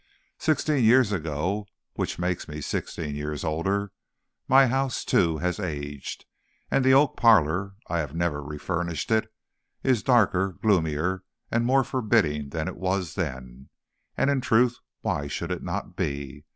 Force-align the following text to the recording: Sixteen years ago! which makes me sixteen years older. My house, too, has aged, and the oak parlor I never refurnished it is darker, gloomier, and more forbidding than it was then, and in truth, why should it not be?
Sixteen 0.39 0.83
years 0.83 1.11
ago! 1.11 1.67
which 1.93 2.17
makes 2.17 2.47
me 2.47 2.59
sixteen 2.59 3.15
years 3.15 3.43
older. 3.43 3.91
My 4.47 4.65
house, 4.65 5.05
too, 5.05 5.37
has 5.37 5.59
aged, 5.59 6.25
and 6.71 6.83
the 6.83 6.91
oak 6.95 7.15
parlor 7.15 7.75
I 7.87 8.03
never 8.11 8.41
refurnished 8.41 9.11
it 9.11 9.31
is 9.83 10.01
darker, 10.01 10.53
gloomier, 10.59 11.23
and 11.51 11.67
more 11.67 11.83
forbidding 11.83 12.49
than 12.49 12.67
it 12.67 12.77
was 12.77 13.13
then, 13.13 13.69
and 14.17 14.31
in 14.31 14.41
truth, 14.41 14.79
why 15.01 15.27
should 15.27 15.51
it 15.51 15.61
not 15.61 15.95
be? 15.95 16.45